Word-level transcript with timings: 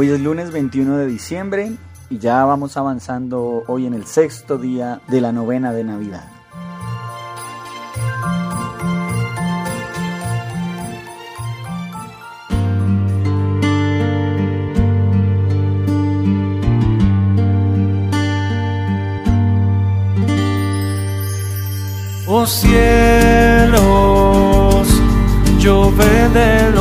Hoy 0.00 0.08
es 0.08 0.18
lunes 0.18 0.50
21 0.50 0.96
de 0.96 1.06
diciembre 1.06 1.72
y 2.08 2.16
ya 2.16 2.42
vamos 2.46 2.78
avanzando 2.78 3.64
hoy 3.66 3.84
en 3.84 3.92
el 3.92 4.06
sexto 4.06 4.56
día 4.56 5.02
de 5.08 5.20
la 5.20 5.30
novena 5.30 5.74
de 5.74 5.84
Navidad. 5.84 6.24
Oh 22.26 22.46
cielos, 22.46 23.78
llove 25.58 26.28
de 26.30 26.72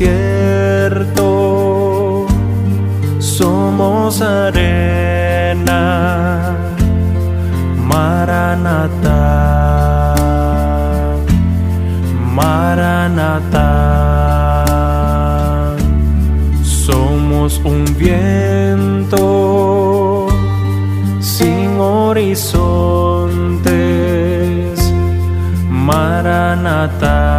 desierto, 0.00 1.26
somos 3.18 4.22
arena, 4.22 5.76
Maranatha, 7.76 9.24
Maranatha. 12.34 13.68
Somos 16.62 17.60
un 17.64 17.84
viento 17.96 19.18
sin 21.20 21.78
horizontes, 21.78 22.80
Maranatha, 25.68 27.29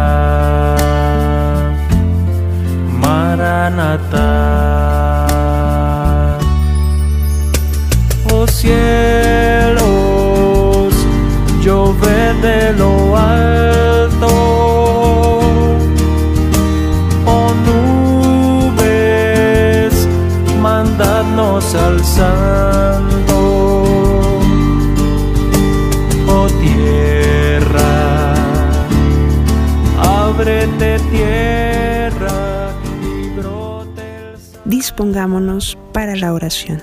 Dispongámonos 35.02 35.76
para 35.92 36.14
la 36.14 36.32
oración. 36.32 36.80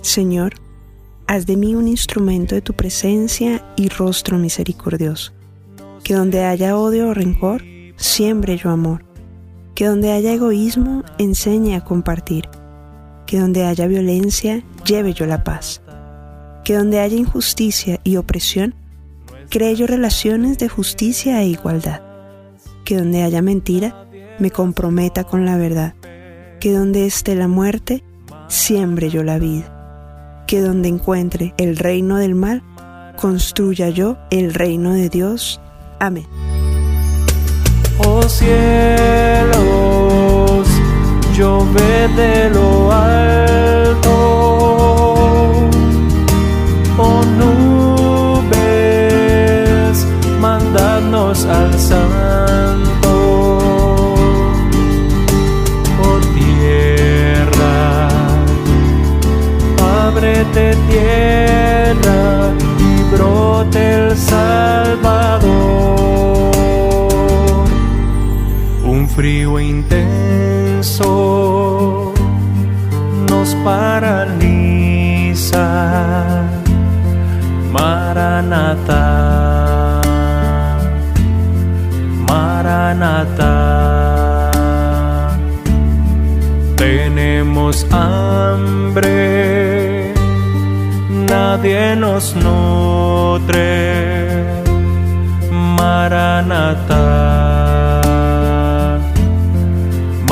Señor, 0.00 0.54
haz 1.26 1.44
de 1.44 1.56
mí 1.56 1.74
un 1.74 1.88
instrumento 1.88 2.54
de 2.54 2.62
tu 2.62 2.72
presencia 2.72 3.64
y 3.74 3.88
rostro 3.88 4.38
misericordioso. 4.38 5.32
Que 6.04 6.14
donde 6.14 6.44
haya 6.44 6.78
odio 6.78 7.08
o 7.08 7.14
rencor, 7.14 7.64
siembre 7.96 8.56
yo 8.56 8.70
amor. 8.70 9.04
Que 9.74 9.86
donde 9.86 10.12
haya 10.12 10.34
egoísmo, 10.34 11.02
enseñe 11.18 11.74
a 11.74 11.82
compartir. 11.82 12.48
Que 13.26 13.40
donde 13.40 13.64
haya 13.64 13.88
violencia, 13.88 14.62
lleve 14.84 15.12
yo 15.12 15.26
la 15.26 15.42
paz. 15.42 15.82
Que 16.62 16.74
donde 16.74 17.00
haya 17.00 17.16
injusticia 17.16 17.98
y 18.04 18.18
opresión, 18.18 18.76
cree 19.50 19.74
yo 19.74 19.88
relaciones 19.88 20.58
de 20.58 20.68
justicia 20.68 21.42
e 21.42 21.48
igualdad. 21.48 22.02
Que 22.84 22.98
donde 22.98 23.24
haya 23.24 23.42
mentira, 23.42 24.06
me 24.38 24.52
comprometa 24.52 25.24
con 25.24 25.44
la 25.44 25.56
verdad. 25.56 25.95
Que 26.60 26.72
donde 26.72 27.06
esté 27.06 27.34
la 27.34 27.48
muerte, 27.48 28.02
siembre 28.48 29.10
yo 29.10 29.22
la 29.22 29.38
vida. 29.38 30.44
Que 30.46 30.60
donde 30.60 30.88
encuentre 30.88 31.54
el 31.58 31.76
reino 31.76 32.16
del 32.16 32.34
mal, 32.34 32.62
construya 33.16 33.88
yo 33.90 34.16
el 34.30 34.54
reino 34.54 34.92
de 34.92 35.08
Dios. 35.08 35.60
Amén. 35.98 36.26
Oh 37.98 38.22
cielos, 38.22 39.56
de 42.16 42.50
lo. 42.50 43.65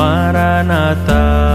Maranatha. 0.04 1.53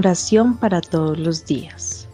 Oración 0.00 0.56
para 0.56 0.80
todos 0.80 1.18
los 1.18 1.44
días. 1.44 2.08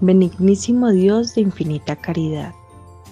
Benignísimo 0.00 0.90
Dios 0.90 1.34
de 1.34 1.40
infinita 1.40 1.96
caridad, 1.96 2.52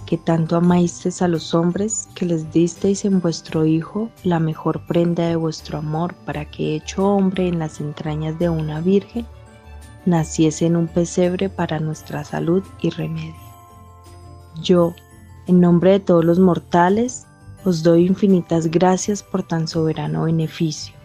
que 0.05 0.19
tanto 0.19 0.57
amasteis 0.57 1.23
a 1.23 1.29
los 1.29 1.55
hombres 1.55 2.11
que 2.15 2.27
les 2.27 2.53
disteis 2.53 3.07
en 3.07 3.23
vuestro 3.23 3.65
Hijo 3.65 4.11
la 4.23 4.39
mejor 4.39 4.85
prenda 4.87 5.29
de 5.29 5.37
vuestro 5.37 5.79
amor 5.79 6.15
para 6.27 6.45
que 6.45 6.77
hecho 6.77 7.07
hombre 7.07 7.49
en 7.49 7.59
las 7.59 7.81
entrañas 7.81 8.39
de 8.39 8.51
una 8.51 8.83
virgen, 8.83 9.25
naciese 10.05 10.67
en 10.67 10.77
un 10.77 10.89
pesebre 10.89 11.49
para 11.49 11.81
nuestra 11.81 12.23
salud 12.23 12.63
y 12.83 12.91
remedio. 12.91 13.41
Yo, 14.63 14.93
en 15.47 15.59
nombre 15.59 15.93
de 15.93 16.01
todos 16.01 16.23
los 16.23 16.39
mortales, 16.39 17.27
os 17.65 17.83
doy 17.83 18.09
infinitas 18.09 18.67
gracias 18.67 19.23
por 19.23 19.43
tan 19.43 19.67
soberano 19.67 20.25
beneficio. 20.25 21.02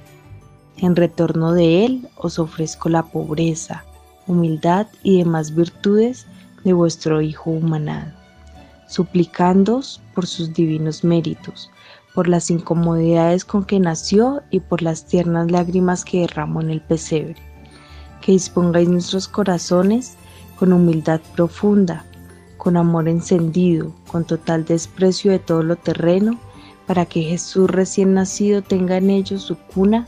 En 0.79 0.95
retorno 0.95 1.53
de 1.53 1.85
él 1.85 2.07
os 2.17 2.37
ofrezco 2.37 2.87
la 2.87 3.01
pobreza, 3.01 3.83
humildad 4.27 4.85
y 5.01 5.17
demás 5.17 5.55
virtudes 5.55 6.27
de 6.63 6.73
vuestro 6.73 7.19
Hijo 7.19 7.49
humanado, 7.49 8.11
suplicándoos 8.87 9.99
por 10.13 10.27
sus 10.27 10.53
divinos 10.53 11.03
méritos, 11.03 11.71
por 12.13 12.27
las 12.27 12.51
incomodidades 12.51 13.43
con 13.43 13.65
que 13.65 13.79
nació 13.79 14.43
y 14.51 14.59
por 14.59 14.83
las 14.83 15.05
tiernas 15.05 15.49
lágrimas 15.49 16.05
que 16.05 16.21
derramó 16.21 16.61
en 16.61 16.69
el 16.69 16.81
pesebre. 16.81 17.37
Que 18.21 18.33
dispongáis 18.33 18.87
nuestros 18.87 19.27
corazones 19.27 20.15
con 20.59 20.73
humildad 20.73 21.21
profunda, 21.35 22.05
con 22.57 22.77
amor 22.77 23.09
encendido, 23.09 23.95
con 24.11 24.25
total 24.25 24.63
desprecio 24.63 25.31
de 25.31 25.39
todo 25.39 25.63
lo 25.63 25.75
terreno, 25.75 26.39
para 26.85 27.07
que 27.07 27.23
Jesús 27.23 27.67
recién 27.67 28.13
nacido 28.13 28.61
tenga 28.61 28.97
en 28.97 29.09
ellos 29.09 29.41
su 29.41 29.57
cuna 29.57 30.07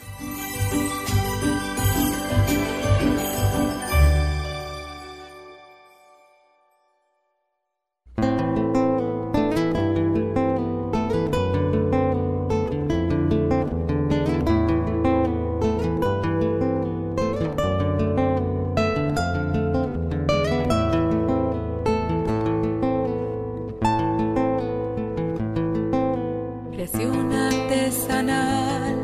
creación 26.81 27.31
artesanal, 27.31 28.95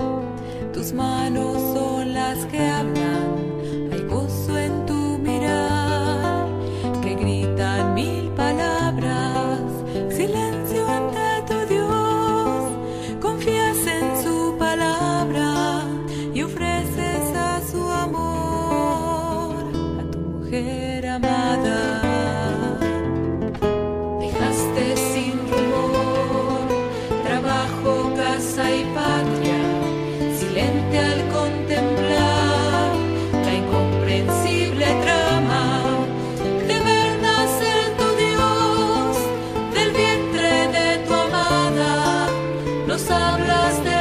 tus 0.73 0.93
manos 0.93 1.61
son 1.77 2.11
las 2.11 2.43
que 2.47 2.59
hablan. 2.59 3.36
hablas 43.09 43.83
de 43.83 43.96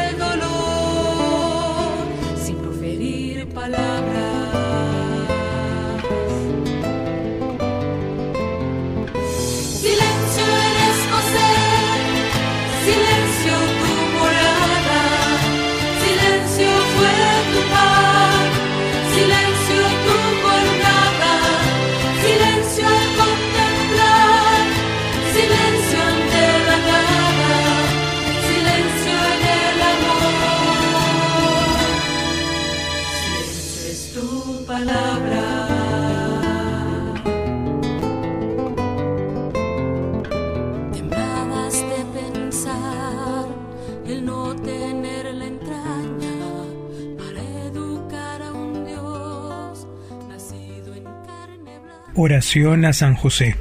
Oración 52.19 52.87
a 52.87 52.95
San 52.95 53.15
José. 53.15 53.57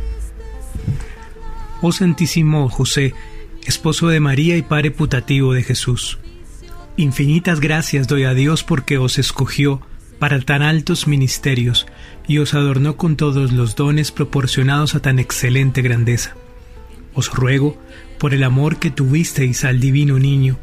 Oh 1.82 1.92
Santísimo 1.92 2.70
José, 2.70 3.14
esposo 3.68 4.08
de 4.08 4.22
María 4.22 4.56
y 4.56 4.62
Padre 4.62 4.92
putativo 4.92 5.54
de 5.54 5.62
Jesús. 5.62 6.20
Infinitas 6.96 7.60
gracias 7.60 8.08
doy 8.08 8.24
a 8.24 8.34
Dios 8.34 8.64
porque 8.64 8.98
os 8.98 9.20
escogió 9.20 9.82
para 10.20 10.40
tan 10.40 10.62
altos 10.62 11.06
ministerios 11.06 11.86
y 12.30 12.38
os 12.38 12.54
adornó 12.54 12.96
con 12.96 13.18
todos 13.18 13.52
los 13.52 13.76
dones 13.76 14.14
proporcionados 14.14 14.96
a 14.96 15.02
tan 15.02 15.20
excelente 15.20 15.82
grandeza. 15.82 16.38
Os 17.14 17.30
ruego, 17.30 17.78
por 18.20 18.34
el 18.34 18.46
amor 18.46 18.80
que 18.80 18.90
tuvisteis 18.90 19.66
al 19.66 19.82
divino 19.82 20.18
niño, 20.18 20.58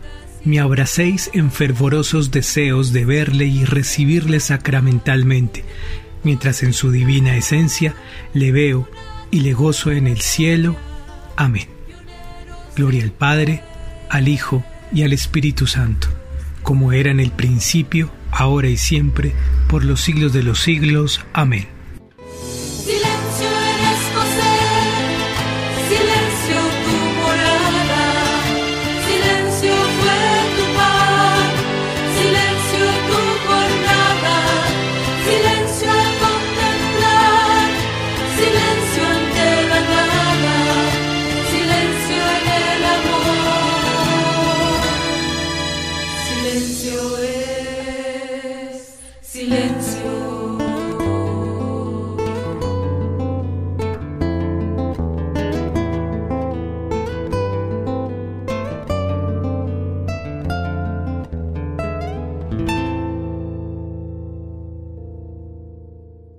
me 0.46 0.60
abracéis 0.60 1.30
en 1.34 1.50
fervorosos 1.50 2.30
deseos 2.30 2.94
de 2.94 3.04
verle 3.04 3.44
y 3.44 3.66
recibirle 3.66 4.40
sacramentalmente, 4.40 5.66
mientras 6.24 6.62
en 6.62 6.72
su 6.72 6.90
divina 6.90 7.36
esencia 7.36 7.94
le 8.34 8.52
veo 8.52 8.88
y 9.30 9.40
le 9.40 9.52
gozo 9.52 9.90
en 9.90 10.06
el 10.06 10.20
cielo. 10.20 10.76
Amén. 11.36 11.68
Gloria 12.76 13.02
al 13.02 13.12
Padre, 13.12 13.62
al 14.08 14.28
Hijo 14.28 14.64
y 14.92 15.02
al 15.02 15.12
Espíritu 15.12 15.66
Santo, 15.66 16.08
como 16.62 16.92
era 16.92 17.10
en 17.10 17.20
el 17.20 17.30
principio, 17.32 18.10
ahora 18.30 18.68
y 18.68 18.76
siempre, 18.76 19.32
por 19.68 19.84
los 19.84 20.00
siglos 20.00 20.32
de 20.32 20.42
los 20.42 20.60
siglos. 20.60 21.20
Amén. 21.32 21.71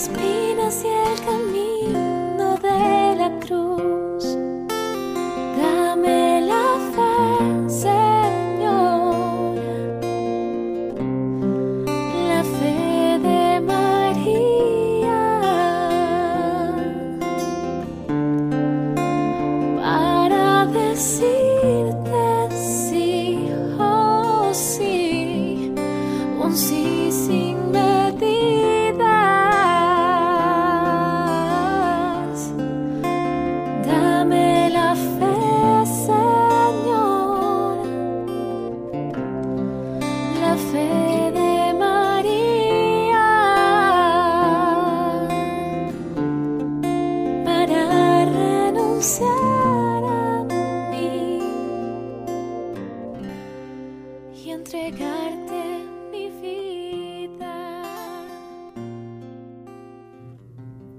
las 0.00 0.08
espinas 0.08 0.29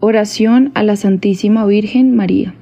Oración 0.04 0.72
a 0.74 0.84
la 0.84 0.96
Santísima 0.96 1.66
Virgen 1.66 2.16
María. 2.16 2.54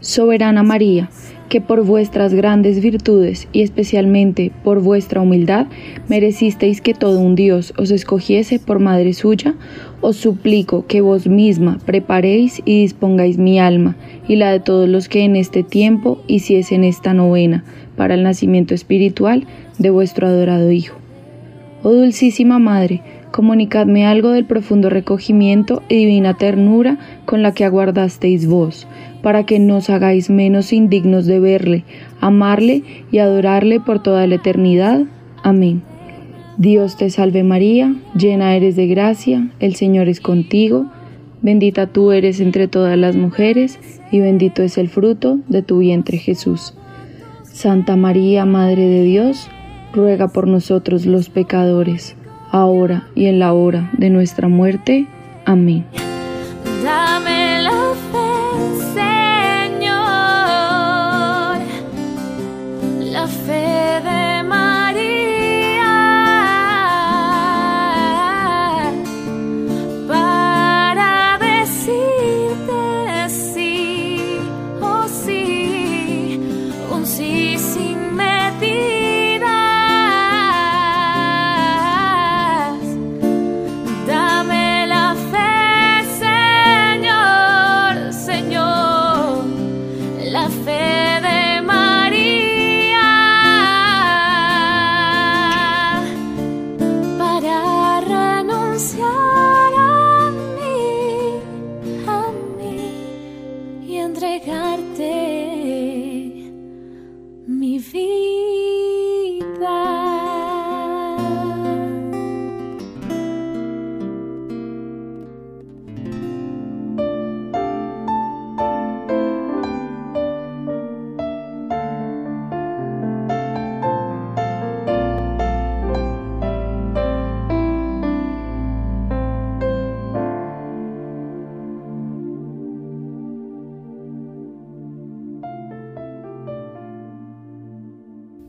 Soberana 0.00 0.62
María, 0.62 1.08
que 1.50 1.60
por 1.60 1.84
vuestras 1.84 2.32
grandes 2.32 2.80
virtudes 2.80 3.48
y 3.52 3.60
especialmente 3.60 4.52
por 4.64 4.80
vuestra 4.80 5.20
humildad 5.20 5.66
merecisteis 6.08 6.80
que 6.80 6.94
todo 6.94 7.18
un 7.18 7.34
Dios 7.34 7.74
os 7.76 7.90
escogiese 7.90 8.58
por 8.58 8.78
madre 8.78 9.12
suya, 9.12 9.54
os 10.00 10.16
suplico 10.16 10.86
que 10.86 11.02
vos 11.02 11.26
misma 11.26 11.78
preparéis 11.84 12.62
y 12.64 12.80
dispongáis 12.82 13.36
mi 13.36 13.58
alma 13.58 13.96
y 14.28 14.36
la 14.36 14.52
de 14.52 14.60
todos 14.60 14.88
los 14.88 15.08
que 15.08 15.24
en 15.24 15.36
este 15.36 15.62
tiempo 15.62 16.22
hiciesen 16.28 16.84
esta 16.84 17.12
novena 17.12 17.64
para 17.96 18.14
el 18.14 18.22
nacimiento 18.22 18.72
espiritual 18.72 19.46
de 19.78 19.90
vuestro 19.90 20.28
adorado 20.28 20.70
Hijo. 20.70 20.99
Oh 21.82 21.92
Dulcísima 21.92 22.58
Madre, 22.58 23.00
comunicadme 23.30 24.04
algo 24.06 24.32
del 24.32 24.44
profundo 24.44 24.90
recogimiento 24.90 25.82
y 25.88 25.96
divina 25.96 26.34
ternura 26.34 26.98
con 27.24 27.42
la 27.42 27.52
que 27.52 27.64
aguardasteis 27.64 28.46
vos, 28.46 28.86
para 29.22 29.44
que 29.46 29.58
nos 29.58 29.88
hagáis 29.88 30.28
menos 30.28 30.74
indignos 30.74 31.24
de 31.24 31.40
verle, 31.40 31.84
amarle 32.20 32.82
y 33.10 33.18
adorarle 33.18 33.80
por 33.80 34.02
toda 34.02 34.26
la 34.26 34.34
eternidad. 34.34 35.04
Amén. 35.42 35.82
Dios 36.58 36.98
te 36.98 37.08
salve 37.08 37.44
María, 37.44 37.94
llena 38.14 38.54
eres 38.54 38.76
de 38.76 38.86
gracia, 38.86 39.48
el 39.58 39.74
Señor 39.74 40.10
es 40.10 40.20
contigo, 40.20 40.84
bendita 41.40 41.86
tú 41.86 42.12
eres 42.12 42.40
entre 42.40 42.68
todas 42.68 42.98
las 42.98 43.16
mujeres, 43.16 43.78
y 44.10 44.20
bendito 44.20 44.62
es 44.62 44.76
el 44.76 44.90
fruto 44.90 45.38
de 45.48 45.62
tu 45.62 45.78
vientre 45.78 46.18
Jesús. 46.18 46.74
Santa 47.44 47.96
María, 47.96 48.44
Madre 48.44 48.86
de 48.86 49.02
Dios, 49.02 49.48
ruega 49.92 50.28
por 50.28 50.46
nosotros 50.46 51.06
los 51.06 51.28
pecadores, 51.28 52.16
ahora 52.50 53.08
y 53.14 53.26
en 53.26 53.38
la 53.38 53.52
hora 53.52 53.90
de 53.96 54.10
nuestra 54.10 54.48
muerte. 54.48 55.06
Amén. 55.44 55.84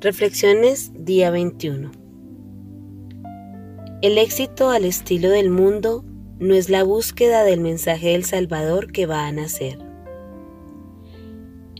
Reflexiones 0.03 0.91
día 0.95 1.29
21. 1.29 1.91
El 4.01 4.17
éxito 4.17 4.71
al 4.71 4.83
estilo 4.83 5.29
del 5.29 5.51
mundo 5.51 6.03
no 6.39 6.55
es 6.55 6.69
la 6.69 6.81
búsqueda 6.81 7.43
del 7.43 7.59
mensaje 7.59 8.13
del 8.13 8.25
Salvador 8.25 8.91
que 8.91 9.05
va 9.05 9.27
a 9.27 9.31
nacer. 9.31 9.77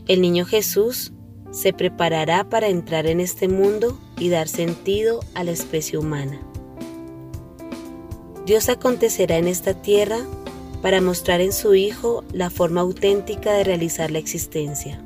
El 0.06 0.20
niño 0.20 0.44
Jesús 0.44 1.12
se 1.50 1.72
preparará 1.72 2.48
para 2.48 2.68
entrar 2.68 3.08
en 3.08 3.18
este 3.18 3.48
mundo 3.48 3.98
y 4.16 4.28
dar 4.28 4.46
sentido 4.46 5.18
a 5.34 5.42
la 5.42 5.50
especie 5.50 5.98
humana. 5.98 6.40
Dios 8.46 8.68
acontecerá 8.68 9.36
en 9.38 9.48
esta 9.48 9.82
tierra 9.82 10.20
para 10.80 11.00
mostrar 11.00 11.40
en 11.40 11.52
su 11.52 11.74
Hijo 11.74 12.22
la 12.32 12.50
forma 12.50 12.82
auténtica 12.82 13.52
de 13.52 13.64
realizar 13.64 14.12
la 14.12 14.20
existencia. 14.20 15.02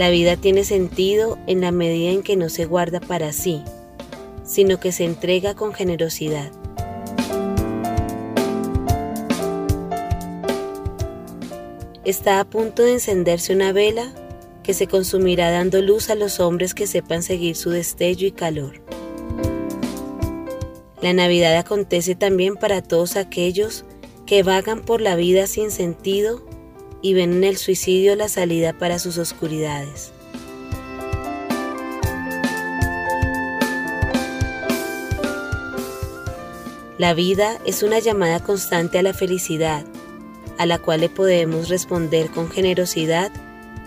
La 0.00 0.08
vida 0.08 0.38
tiene 0.38 0.64
sentido 0.64 1.38
en 1.46 1.60
la 1.60 1.72
medida 1.72 2.08
en 2.08 2.22
que 2.22 2.34
no 2.34 2.48
se 2.48 2.64
guarda 2.64 3.00
para 3.00 3.34
sí, 3.34 3.62
sino 4.44 4.80
que 4.80 4.92
se 4.92 5.04
entrega 5.04 5.54
con 5.54 5.74
generosidad. 5.74 6.50
Está 12.06 12.40
a 12.40 12.44
punto 12.46 12.82
de 12.82 12.94
encenderse 12.94 13.52
una 13.52 13.72
vela 13.72 14.10
que 14.62 14.72
se 14.72 14.86
consumirá 14.86 15.50
dando 15.50 15.82
luz 15.82 16.08
a 16.08 16.14
los 16.14 16.40
hombres 16.40 16.72
que 16.72 16.86
sepan 16.86 17.22
seguir 17.22 17.54
su 17.54 17.68
destello 17.68 18.26
y 18.26 18.32
calor. 18.32 18.80
La 21.02 21.12
Navidad 21.12 21.58
acontece 21.58 22.14
también 22.14 22.56
para 22.56 22.80
todos 22.80 23.16
aquellos 23.16 23.84
que 24.24 24.42
vagan 24.42 24.80
por 24.80 25.02
la 25.02 25.14
vida 25.14 25.46
sin 25.46 25.70
sentido 25.70 26.42
y 27.02 27.14
ven 27.14 27.32
en 27.32 27.44
el 27.44 27.56
suicidio 27.56 28.16
la 28.16 28.28
salida 28.28 28.72
para 28.72 28.98
sus 28.98 29.18
oscuridades. 29.18 30.12
La 36.98 37.14
vida 37.14 37.58
es 37.64 37.82
una 37.82 37.98
llamada 37.98 38.40
constante 38.40 38.98
a 38.98 39.02
la 39.02 39.14
felicidad, 39.14 39.86
a 40.58 40.66
la 40.66 40.78
cual 40.78 41.00
le 41.00 41.08
podemos 41.08 41.70
responder 41.70 42.30
con 42.30 42.50
generosidad 42.50 43.32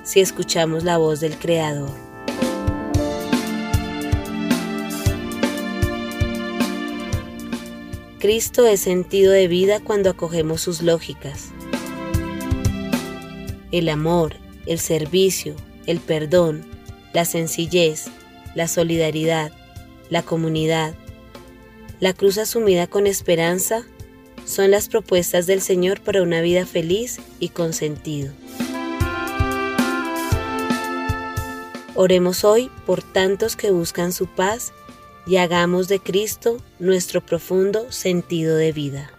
si 0.03 0.20
escuchamos 0.20 0.84
la 0.84 0.98
voz 0.98 1.20
del 1.20 1.38
Creador. 1.38 1.91
Cristo 8.17 8.65
es 8.65 8.79
sentido 8.79 9.32
de 9.32 9.48
vida 9.48 9.79
cuando 9.79 10.10
acogemos 10.10 10.62
sus 10.62 10.82
lógicas. 10.82 11.51
El 13.74 13.89
amor, 13.89 14.36
el 14.68 14.77
servicio, 14.77 15.56
el 15.88 16.00
perdón, 16.00 16.63
la 17.12 17.25
sencillez, 17.25 18.06
la 18.53 18.68
solidaridad, 18.68 19.51
la 20.12 20.22
comunidad, 20.22 20.94
la 22.00 22.13
cruz 22.13 22.38
asumida 22.38 22.86
con 22.86 23.08
esperanza 23.08 23.84
son 24.46 24.70
las 24.70 24.89
propuestas 24.89 25.48
del 25.48 25.60
Señor 25.60 26.01
para 26.01 26.22
una 26.22 26.42
vida 26.42 26.68
feliz 26.68 27.20
y 27.39 27.50
con 27.50 27.74
sentido. 27.74 28.32
Oremos 31.96 32.44
hoy 32.44 32.70
por 32.86 33.01
tantos 33.01 33.56
que 33.56 33.72
buscan 33.72 34.13
su 34.13 34.27
paz 34.27 34.72
y 35.25 35.38
hagamos 35.38 35.88
de 35.88 36.00
Cristo 36.00 36.58
nuestro 36.77 37.25
profundo 37.25 37.92
sentido 37.92 38.56
de 38.56 38.72
vida. 38.72 39.12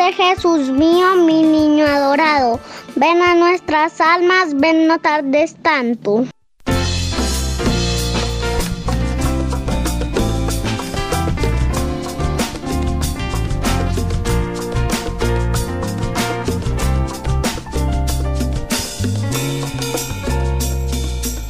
Jesús 0.00 0.70
mío, 0.70 1.14
mi 1.16 1.42
niño 1.42 1.84
adorado, 1.86 2.58
ven 2.96 3.20
a 3.22 3.34
nuestras 3.34 4.00
almas, 4.00 4.54
ven 4.54 4.86
no 4.86 4.98
tardes 4.98 5.54
tanto. 5.62 6.24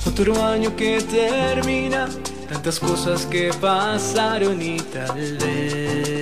Otro 0.07 0.45
año 0.45 0.75
que 0.77 1.01
termina, 1.01 2.09
tantas 2.49 2.79
cosas 2.79 3.25
que 3.27 3.51
pasaron 3.61 4.61
y 4.61 4.77
tal 4.81 5.39
vez 5.39 6.20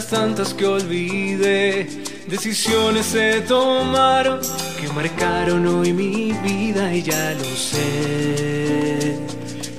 tantas 0.00 0.54
que 0.54 0.64
olvidé. 0.64 1.86
Decisiones 2.26 3.04
se 3.06 3.42
tomaron 3.42 4.40
que 4.80 4.88
marcaron 4.88 5.66
hoy 5.66 5.92
mi 5.92 6.32
vida 6.32 6.94
y 6.94 7.02
ya 7.02 7.34
lo 7.34 7.44
sé. 7.44 9.18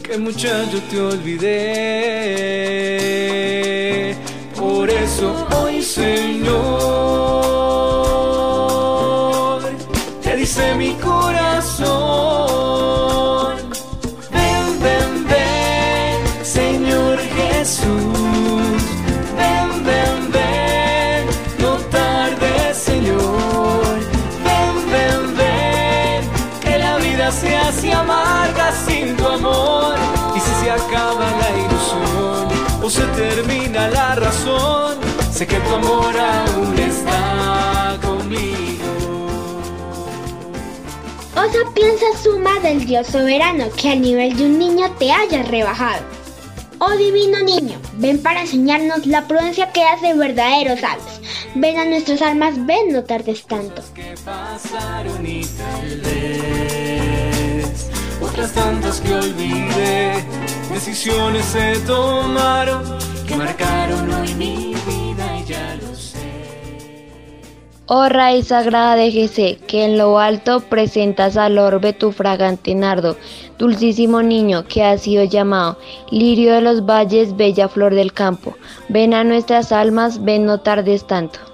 Que 0.04 0.18
muchacho 0.20 0.80
te 0.92 1.02
olvidé. 1.02 1.64
Por 4.56 4.88
eso 4.90 5.48
hoy, 5.58 5.82
Señor, 5.82 6.54
te 10.22 10.36
dice 10.36 10.76
mi 10.76 10.94
corazón. 10.94 11.43
La 33.90 34.16
razón, 34.16 34.98
sé 35.32 35.48
que 35.48 35.58
tu 35.60 35.76
amor 35.76 36.16
aún 36.18 36.78
está 36.78 37.98
conmigo. 38.02 39.28
Osa 41.36 41.60
piensa 41.74 42.06
suma 42.22 42.60
del 42.60 42.86
Dios 42.86 43.08
soberano 43.08 43.66
que 43.76 43.90
al 43.90 44.02
nivel 44.02 44.36
de 44.38 44.46
un 44.46 44.60
niño 44.60 44.92
te 45.00 45.12
haya 45.12 45.44
rebajado. 45.44 46.04
Oh 46.80 46.96
divino 46.98 47.40
niño, 47.40 47.80
ven 47.94 48.22
para 48.22 48.42
enseñarnos 48.42 49.06
la 49.06 49.28
prudencia 49.28 49.72
que 49.72 49.84
hace 49.84 50.14
verdaderos 50.14 50.80
sabios. 50.80 51.22
Ven 51.56 51.78
a 51.78 51.86
nuestras 51.86 52.22
almas, 52.22 52.66
ven 52.66 52.92
no 52.92 53.04
tardes 53.04 53.46
tanto. 53.46 53.82
que 53.94 54.16
pasaron 54.26 55.26
y 55.26 55.46
tal 55.46 56.02
vez 56.02 57.90
otras 58.22 58.52
tantas 58.54 59.00
que 59.02 59.14
olvidé. 59.14 60.24
Decisiones 60.74 61.46
se 61.46 61.76
tomaron 61.86 63.13
marcaron 63.38 64.12
hoy 64.14 64.34
mi 64.36 64.76
vida 64.88 65.40
y 65.40 65.46
ya 65.46 65.76
lo 65.82 65.96
sé. 65.96 66.20
Oh 67.86 68.08
raíz 68.08 68.48
sagrada 68.48 68.96
de 68.96 69.12
Jesé, 69.12 69.60
que 69.68 69.86
en 69.86 69.98
lo 69.98 70.20
alto 70.20 70.62
presentas 70.62 71.38
al 71.38 71.58
orbe 71.58 71.94
tu 71.94 72.12
fragante 72.12 72.74
nardo, 72.76 73.18
dulcísimo 73.60 74.22
niño 74.22 74.66
que 74.66 74.84
ha 74.84 74.98
sido 74.98 75.24
llamado, 75.24 75.78
lirio 76.10 76.54
de 76.54 76.62
los 76.62 76.86
valles, 76.86 77.36
bella 77.36 77.68
flor 77.68 77.94
del 77.94 78.14
campo. 78.14 78.56
Ven 78.90 79.14
a 79.14 79.24
nuestras 79.24 79.72
almas, 79.72 80.24
ven 80.24 80.46
no 80.46 80.60
tardes 80.60 81.06
tanto. 81.06 81.53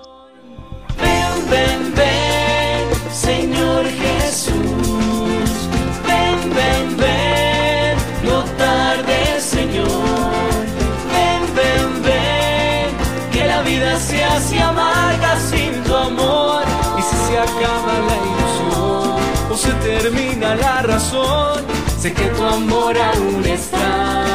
Sé 22.00 22.14
que 22.14 22.26
tu 22.30 22.44
amor 22.44 22.98
aún 22.98 23.46
está. 23.46 24.26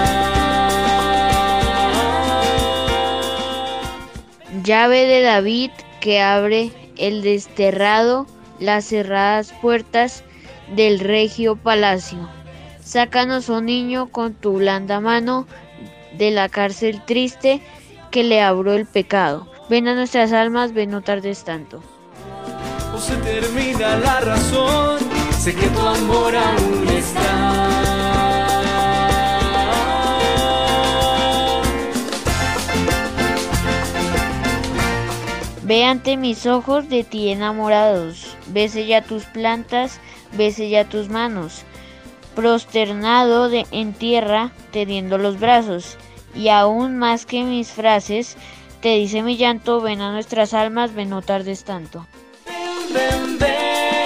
Llave 4.63 5.05
de 5.07 5.23
David 5.23 5.71
que 6.01 6.21
abre 6.21 6.73
el 6.97 7.23
desterrado, 7.23 8.27
las 8.61 8.87
cerradas 8.87 9.53
puertas 9.61 10.25
del 10.75 11.01
regio 11.01 11.57
palacio. 11.57 12.29
Sácanos, 12.83 13.49
oh 13.51 13.61
niño, 13.61 14.09
con 14.11 14.35
tu 14.35 14.59
blanda 14.59 15.01
mano 15.01 15.47
de 16.17 16.31
la 16.31 16.49
cárcel 16.49 17.03
triste 17.05 17.61
que 18.11 18.23
le 18.23 18.41
abrió 18.41 18.75
el 18.75 18.87
pecado. 18.87 19.49
Ven 19.69 19.89
a 19.89 19.95
nuestras 19.95 20.33
almas, 20.33 20.73
ven 20.73 20.91
no 20.91 21.03
tardes 21.03 21.45
tanto. 21.45 21.83
o 22.95 22.99
se 22.99 23.17
termina 23.17 23.97
la 23.97 24.21
razón, 24.21 24.99
sé 25.45 25.55
que 25.55 25.67
tu 25.67 25.81
amor 25.81 26.35
aún 26.35 26.89
está. 26.89 27.21
Ve 35.65 35.85
ante 35.85 36.17
mis 36.17 36.47
ojos 36.47 36.89
de 36.89 37.05
ti 37.05 37.29
enamorados, 37.29 38.39
bese 38.47 38.87
ya 38.87 39.03
tus 39.03 39.25
plantas, 39.25 40.01
bese 40.33 40.71
ya 40.71 40.89
tus 40.89 41.11
manos, 41.11 41.65
prosternado 42.35 43.51
de, 43.51 43.67
en 43.71 43.93
tierra, 43.93 44.51
tendiendo 44.73 45.19
los 45.19 45.39
brazos, 45.39 45.99
y 46.35 46.49
aún 46.49 46.97
más 46.97 47.27
que 47.27 47.45
mis 47.45 47.69
frases, 47.71 48.39
te 48.81 48.97
dice 48.97 49.23
mi 49.23 49.37
llanto, 49.37 49.83
ven 49.83 50.01
a 50.01 50.11
nuestras 50.11 50.55
almas, 50.55 50.95
ven 50.95 51.11
no 51.11 51.21
tardes 51.21 51.65
tanto. 51.65 52.07
Ven, 52.95 53.39
ven, 53.39 53.65
Señor 53.85 54.04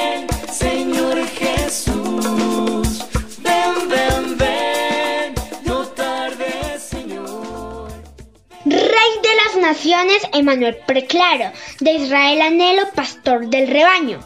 Emanuel 10.32 10.76
Preclaro, 10.86 11.50
de 11.80 11.92
Israel 11.92 12.40
anhelo, 12.42 12.88
pastor 12.94 13.48
del 13.48 13.68
rebaño. 13.68 14.20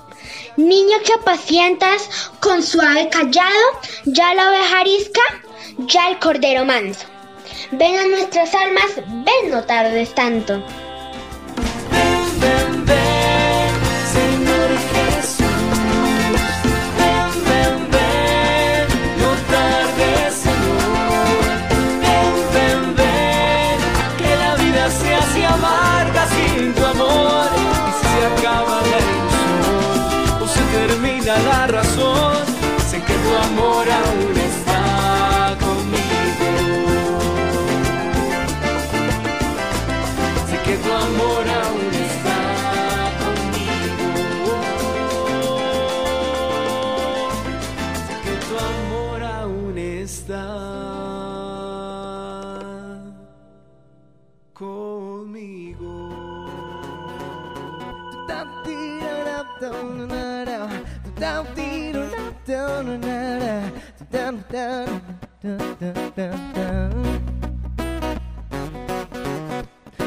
Niño 0.56 0.98
que 1.04 1.14
apacientas 1.14 2.30
con 2.40 2.62
suave 2.62 3.08
callado, 3.08 3.80
ya 4.04 4.34
la 4.34 4.50
oveja 4.50 4.80
arisca, 4.80 5.22
ya 5.78 6.10
el 6.10 6.18
cordero 6.18 6.64
manso. 6.64 7.06
Ven 7.70 7.98
a 7.98 8.06
nuestras 8.06 8.54
almas, 8.54 8.96
ven 8.96 9.50
no 9.50 9.64
tardes 9.64 10.14
tanto. 10.14 10.62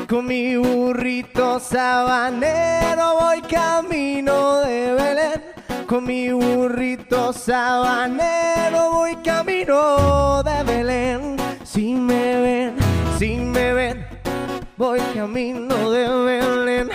Con 0.08 0.28
mi 0.28 0.56
burrito 0.56 1.60
sabanero 1.60 3.20
voy 3.20 3.42
camino 3.42 4.60
de 4.60 4.94
Belén. 4.94 5.44
Con 5.86 6.06
mi 6.06 6.32
burrito 6.32 7.34
sabanero 7.34 8.92
voy 8.92 9.18
camino 9.18 10.42
de 10.44 10.64
Belén. 10.64 11.38
Si 11.66 11.94
me 11.94 12.40
ven, 12.40 12.76
si 13.20 13.36
me 13.36 13.74
ven, 13.74 14.06
voy 14.78 15.02
camino 15.14 15.92
de 15.92 16.08
Belén. 16.08 16.90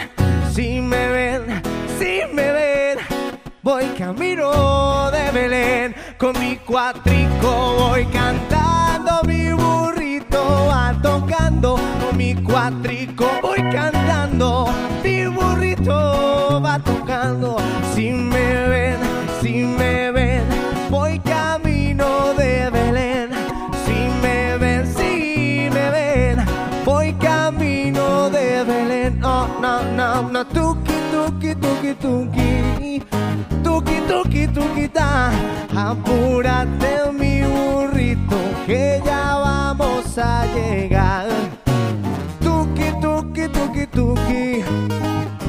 Si 0.55 0.81
me 0.81 1.09
ven, 1.09 1.63
si 1.99 2.23
me 2.33 2.53
ven, 2.53 2.99
voy 3.63 3.85
camino 3.99 5.11
de 5.11 5.31
Belén. 5.33 5.95
Con 6.21 6.39
mi 6.39 6.55
cuatrico 6.67 7.77
voy 7.79 8.05
cantando, 8.05 9.23
mi 9.27 9.55
burrito 9.55 10.67
va 10.67 10.95
tocando. 11.01 11.77
Con 11.77 12.15
mi 12.15 12.35
cuatrico 12.35 13.27
voy 13.41 13.63
cantando, 13.73 14.69
mi 15.03 15.25
burrito 15.29 16.61
va 16.63 16.79
tocando. 16.79 17.57
Si 17.95 18.11
me 18.11 18.69
ven, 18.69 18.99
si 19.41 19.65
me 19.65 20.11
ven, 20.11 20.45
voy 20.91 21.19
camino 21.21 22.35
de 22.35 22.69
Belén. 22.69 23.31
Si 23.87 23.97
me 24.21 24.59
ven, 24.59 24.87
si 24.95 25.71
me 25.73 25.91
ven, 25.91 26.45
voy 26.85 27.15
camino 27.15 28.29
de 28.29 28.63
Belén. 28.65 29.25
Oh, 29.25 29.47
no, 29.59 29.83
no, 29.97 30.29
no, 30.29 30.47
tuki, 30.47 30.93
tuki, 31.11 31.55
tuki, 31.55 31.95
tuki. 31.95 33.10
Tuki, 33.81 34.01
tuki, 34.07 34.47
tuki, 34.47 34.89
ta. 34.89 35.31
Apúrate, 35.75 37.13
mi 37.19 37.41
burrito, 37.43 38.37
que 38.67 39.01
ya 39.03 39.37
vamos 39.37 40.19
a 40.19 40.45
llegar. 40.55 41.29
Tuki, 42.41 42.93
tuki, 43.01 43.49
tuki, 43.49 43.87
tuki. 43.87 44.65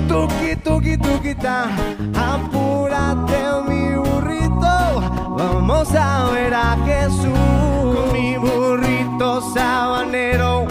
Tuki, 0.08 0.56
tuki, 0.63 0.98
tuki, 0.98 1.36
ta. 1.36 1.67
Apúrate, 2.15 3.41
mi 3.67 3.98
burrito, 3.98 5.02
vamos 5.38 5.94
a 5.94 6.30
ver 6.32 6.54
a 6.54 6.78
Jesús. 6.86 7.36
Con 7.36 8.13
mi 8.13 8.38
burrito 8.38 9.41
sabanero, 9.54 10.67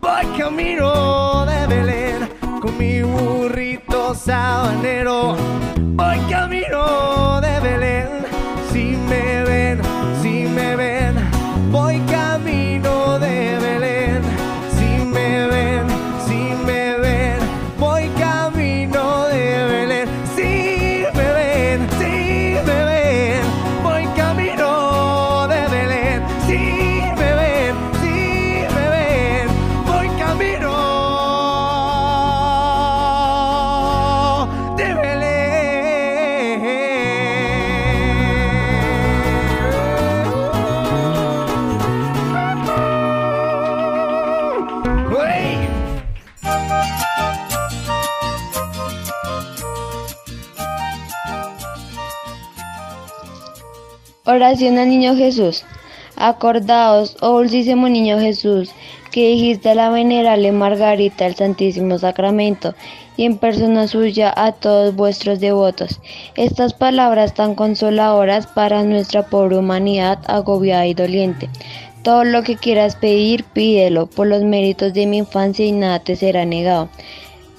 voy 0.00 0.26
camino 0.38 1.44
de 1.44 1.66
Belén. 1.66 2.28
Con 2.60 2.78
mi 2.78 3.02
burrito 3.02 4.14
sabanero, 4.14 5.34
voy 6.00 6.18
camino 6.30 7.40
de 7.42 7.60
Belén. 7.60 8.19
Oración 54.50 54.78
al 54.78 54.88
Niño 54.88 55.14
Jesús. 55.14 55.62
Acordaos, 56.16 57.16
oh 57.20 57.38
dulcísimo 57.38 57.88
Niño 57.88 58.18
Jesús, 58.18 58.72
que 59.12 59.28
dijiste 59.28 59.70
a 59.70 59.76
la 59.76 59.90
venerable 59.90 60.50
Margarita 60.50 61.24
el 61.24 61.36
Santísimo 61.36 61.98
Sacramento 61.98 62.74
y 63.16 63.26
en 63.26 63.38
persona 63.38 63.86
suya 63.86 64.34
a 64.36 64.50
todos 64.50 64.96
vuestros 64.96 65.38
devotos. 65.38 66.00
Estas 66.34 66.74
palabras 66.74 67.32
tan 67.32 67.54
consoladoras 67.54 68.48
para 68.48 68.82
nuestra 68.82 69.24
pobre 69.24 69.56
humanidad 69.56 70.18
agobiada 70.26 70.84
y 70.88 70.94
doliente. 70.94 71.48
Todo 72.02 72.24
lo 72.24 72.42
que 72.42 72.56
quieras 72.56 72.96
pedir, 72.96 73.44
pídelo, 73.44 74.08
por 74.08 74.26
los 74.26 74.42
méritos 74.42 74.92
de 74.94 75.06
mi 75.06 75.18
infancia 75.18 75.64
y 75.64 75.70
nada 75.70 76.00
te 76.00 76.16
será 76.16 76.44
negado. 76.44 76.88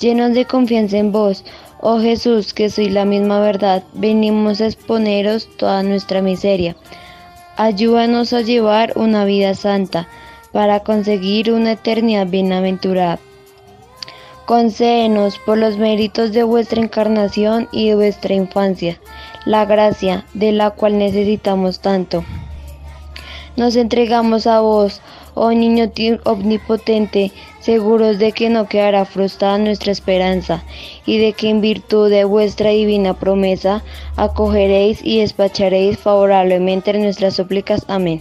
Llenos 0.02 0.34
de 0.34 0.44
confianza 0.44 0.98
en 0.98 1.14
vos, 1.14 1.46
oh 1.82 2.00
Jesús, 2.00 2.54
que 2.54 2.70
soy 2.70 2.90
la 2.90 3.06
misma 3.06 3.40
verdad, 3.40 3.84
venimos 3.94 4.62
a 4.62 4.68
exponeros 4.68 5.50
toda 5.58 5.84
nuestra 5.84 6.22
miseria. 6.22 6.76
Ayúdanos 7.58 8.34
a 8.34 8.42
llevar 8.42 8.94
una 8.96 9.26
vida 9.26 9.54
santa, 9.54 10.08
para 10.52 10.82
conseguir 10.82 11.52
una 11.52 11.74
eternidad 11.74 12.28
bienaventurada. 12.28 13.20
Concédenos, 14.46 15.40
por 15.40 15.58
los 15.58 15.78
méritos 15.78 16.34
de 16.34 16.44
vuestra 16.44 16.82
encarnación 16.82 17.70
y 17.72 17.90
de 17.90 17.96
vuestra 17.96 18.34
infancia, 18.34 19.00
la 19.46 19.66
gracia 19.66 20.26
de 20.34 20.52
la 20.52 20.72
cual 20.72 20.98
necesitamos 20.98 21.80
tanto. 21.80 22.24
Nos 23.56 23.76
entregamos 23.76 24.48
a 24.48 24.60
vos, 24.60 25.02
oh 25.34 25.52
niño 25.52 25.92
omnipotente, 26.26 27.32
seguros 27.60 28.20
de 28.20 28.32
que 28.32 28.50
no 28.50 28.68
quedará 28.68 29.06
frustrada 29.06 29.58
nuestra 29.58 29.92
esperanza, 29.92 30.64
y 31.06 31.18
de 31.18 31.34
que 31.34 31.50
en 31.50 31.62
virtud 31.62 32.10
de 32.10 32.24
vuestra 32.24 32.70
divina 32.72 33.14
promesa 33.14 33.84
acogeréis 34.16 35.00
y 35.04 35.20
despacharéis 35.20 35.98
favorablemente 35.98 36.94
nuestras 36.94 37.36
súplicas. 37.36 37.86
Amén. 37.88 38.20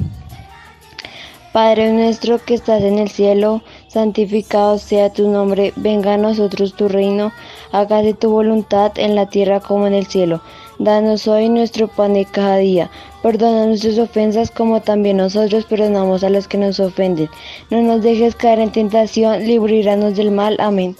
Padre 1.52 1.92
nuestro 1.92 2.38
que 2.38 2.54
estás 2.54 2.80
en 2.82 3.00
el 3.00 3.08
cielo, 3.08 3.62
santificado 3.88 4.78
sea 4.78 5.12
tu 5.12 5.28
nombre, 5.28 5.72
venga 5.74 6.14
a 6.14 6.16
nosotros 6.16 6.76
tu 6.76 6.86
reino, 6.86 7.32
hágase 7.72 8.14
tu 8.14 8.30
voluntad 8.30 8.92
en 8.96 9.16
la 9.16 9.26
tierra 9.26 9.58
como 9.58 9.88
en 9.88 9.94
el 9.94 10.06
cielo. 10.06 10.42
Danos 10.80 11.28
hoy 11.28 11.50
nuestro 11.50 11.88
pan 11.88 12.14
de 12.14 12.24
cada 12.24 12.56
día, 12.56 12.90
perdona 13.22 13.66
nuestras 13.66 13.98
ofensas 13.98 14.50
como 14.50 14.80
también 14.80 15.18
nosotros 15.18 15.66
perdonamos 15.66 16.24
a 16.24 16.30
los 16.30 16.48
que 16.48 16.56
nos 16.56 16.80
ofenden. 16.80 17.28
No 17.68 17.82
nos 17.82 18.02
dejes 18.02 18.34
caer 18.34 18.60
en 18.60 18.72
tentación, 18.72 19.46
líbranos 19.46 20.16
del 20.16 20.30
mal. 20.30 20.56
Amén. 20.58 20.96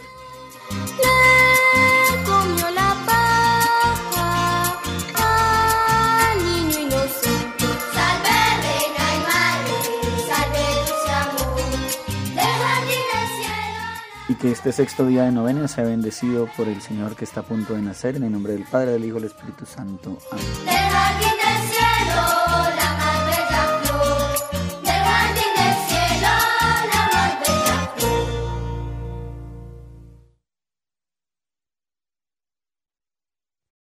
Que 14.41 14.51
este 14.51 14.73
sexto 14.73 15.07
día 15.07 15.25
de 15.25 15.33
novena 15.33 15.69
sea 15.69 15.85
bendecido 15.85 16.49
por 16.57 16.67
el 16.67 16.81
Señor 16.81 17.15
que 17.15 17.25
está 17.25 17.41
a 17.41 17.43
punto 17.43 17.75
de 17.75 17.83
nacer, 17.83 18.17
en 18.17 18.25
el 18.25 18.33
nombre 18.33 18.55
del 18.55 18.65
Padre, 18.65 18.93
del 18.93 19.05
Hijo 19.05 19.19
y 19.19 19.23
del 19.23 19.31
Espíritu 19.31 19.67
Santo. 19.67 20.17
Amén. 20.31 21.70